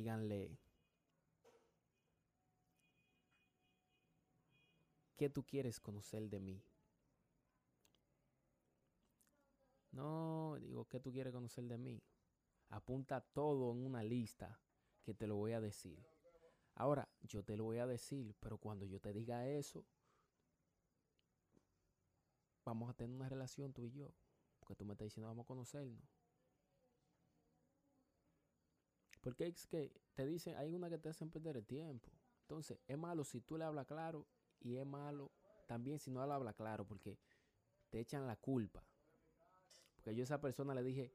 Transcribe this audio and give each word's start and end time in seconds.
Díganle 0.00 0.58
qué 5.16 5.28
tú 5.28 5.44
quieres 5.44 5.78
conocer 5.78 6.30
de 6.30 6.40
mí. 6.40 6.64
No, 9.92 10.56
digo, 10.58 10.86
¿qué 10.86 11.00
tú 11.00 11.12
quieres 11.12 11.34
conocer 11.34 11.64
de 11.64 11.76
mí? 11.76 12.02
Apunta 12.70 13.20
todo 13.20 13.72
en 13.72 13.84
una 13.84 14.02
lista 14.02 14.58
que 15.02 15.12
te 15.12 15.26
lo 15.26 15.36
voy 15.36 15.52
a 15.52 15.60
decir. 15.60 16.02
Ahora, 16.76 17.06
yo 17.20 17.44
te 17.44 17.58
lo 17.58 17.64
voy 17.64 17.78
a 17.78 17.86
decir, 17.86 18.34
pero 18.40 18.56
cuando 18.56 18.86
yo 18.86 19.00
te 19.00 19.12
diga 19.12 19.46
eso, 19.46 19.84
vamos 22.64 22.88
a 22.88 22.94
tener 22.94 23.14
una 23.14 23.28
relación 23.28 23.74
tú 23.74 23.84
y 23.84 23.90
yo. 23.90 24.14
Porque 24.60 24.76
tú 24.76 24.86
me 24.86 24.94
estás 24.94 25.06
diciendo, 25.06 25.28
vamos 25.28 25.44
a 25.44 25.48
conocernos. 25.48 26.19
Porque 29.20 29.46
es 29.46 29.66
que 29.66 29.92
te 30.14 30.26
dicen, 30.26 30.56
hay 30.56 30.74
una 30.74 30.88
que 30.88 30.98
te 30.98 31.08
hacen 31.08 31.30
perder 31.30 31.56
el 31.58 31.66
tiempo. 31.66 32.10
Entonces, 32.42 32.80
es 32.86 32.98
malo 32.98 33.24
si 33.24 33.40
tú 33.40 33.56
le 33.56 33.64
hablas 33.64 33.86
claro 33.86 34.26
y 34.60 34.76
es 34.76 34.86
malo 34.86 35.30
también 35.66 35.98
si 35.98 36.10
no 36.10 36.26
le 36.26 36.32
hablas 36.32 36.56
claro 36.56 36.84
porque 36.84 37.18
te 37.90 38.00
echan 38.00 38.26
la 38.26 38.36
culpa. 38.36 38.84
Porque 39.94 40.14
yo 40.14 40.22
a 40.22 40.24
esa 40.24 40.40
persona 40.40 40.74
le 40.74 40.82
dije, 40.82 41.12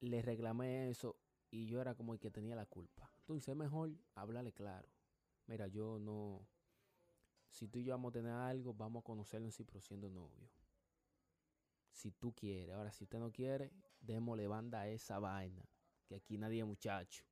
le 0.00 0.22
reclamé 0.22 0.90
eso 0.90 1.16
y 1.50 1.66
yo 1.66 1.80
era 1.80 1.94
como 1.94 2.12
el 2.12 2.20
que 2.20 2.30
tenía 2.30 2.54
la 2.54 2.66
culpa. 2.66 3.10
Entonces 3.20 3.48
es 3.48 3.56
mejor 3.56 3.90
hablarle 4.14 4.52
claro. 4.52 4.88
Mira, 5.46 5.66
yo 5.66 5.98
no, 5.98 6.46
si 7.48 7.66
tú 7.66 7.78
y 7.78 7.84
yo 7.84 7.92
vamos 7.92 8.10
a 8.10 8.12
tener 8.12 8.32
algo, 8.32 8.72
vamos 8.74 9.00
a 9.00 9.04
conocernos 9.04 9.58
y 9.58 9.66
siendo 9.80 10.08
novio. 10.08 10.48
Si 11.90 12.12
tú 12.12 12.32
quieres. 12.32 12.74
Ahora, 12.74 12.92
si 12.92 13.04
usted 13.04 13.18
no 13.18 13.32
quiere, 13.32 13.72
démosle 14.00 14.46
banda 14.46 14.82
a 14.82 14.88
esa 14.88 15.18
vaina 15.18 15.71
que 16.12 16.16
aquí 16.16 16.38
nadie 16.38 16.62
muchacho. 16.62 17.22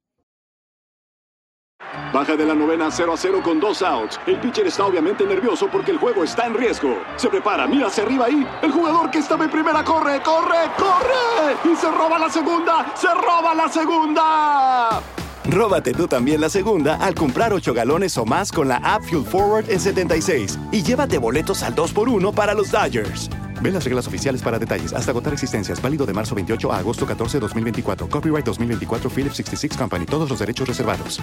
Baja 2.13 2.37
de 2.37 2.47
la 2.47 2.55
novena 2.55 2.91
0 2.91 3.13
a 3.13 3.17
0 3.17 3.41
con 3.43 3.61
dos 3.61 3.83
outs. 3.83 4.19
El 4.27 4.39
pitcher 4.41 4.67
está 4.67 4.87
obviamente 4.87 5.25
nervioso 5.27 5.69
porque 5.71 5.91
el 5.91 5.99
juego 5.99 6.25
está 6.25 6.47
en 6.47 6.55
riesgo. 6.55 6.97
Se 7.17 7.29
prepara, 7.29 7.67
mira 7.67 7.89
hacia 7.89 8.05
arriba 8.05 8.27
ahí. 8.27 8.47
El 8.63 8.71
jugador 8.71 9.11
que 9.11 9.19
estaba 9.19 9.45
en 9.45 9.51
primera 9.51 9.85
corre, 9.85 10.23
corre, 10.23 10.71
corre. 10.79 11.71
Y 11.71 11.77
se 11.77 11.91
roba 11.91 12.19
la 12.19 12.31
segunda, 12.31 12.95
se 12.97 13.09
roba 13.15 13.55
la 13.55 13.69
segunda. 13.69 15.03
Róbate 15.45 15.93
tú 15.93 16.07
también 16.07 16.41
la 16.41 16.49
segunda 16.49 16.97
al 16.97 17.15
comprar 17.15 17.53
8 17.53 17.75
galones 17.75 18.17
o 18.19 18.25
más 18.25 18.53
con 18.53 18.69
la 18.69 18.77
app 18.77 19.03
Fuel 19.03 19.25
Forward 19.25 19.71
en 19.71 19.81
76 19.81 20.59
y 20.71 20.83
llévate 20.83 21.19
boletos 21.19 21.63
al 21.63 21.75
2x1 21.75 22.33
para 22.33 22.55
los 22.55 22.71
Dodgers. 22.71 23.31
Ve 23.63 23.71
las 23.71 23.85
reglas 23.85 24.07
oficiales 24.07 24.43
para 24.43 24.59
detalles. 24.59 24.93
Hasta 24.93 25.11
agotar 25.11 25.33
existencias. 25.33 25.81
Válido 25.83 26.07
de 26.07 26.13
marzo 26.13 26.35
28 26.35 26.73
a 26.73 26.79
agosto 26.79 27.07
14, 27.07 27.39
2024. 27.41 28.09
Copyright 28.09 28.47
2024 28.47 29.11
Philips 29.11 29.37
66 29.37 29.77
Company. 29.77 30.07
Todos 30.07 30.29
los 30.29 30.39
derechos 30.39 30.69
reservados. 30.69 31.21